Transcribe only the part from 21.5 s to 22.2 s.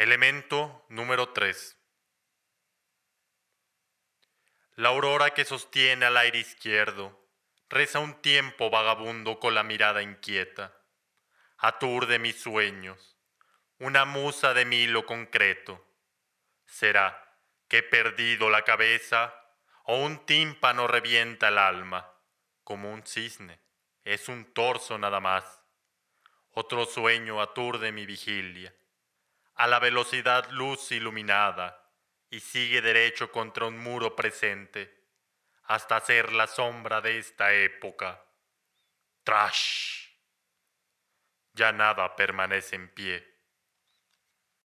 alma?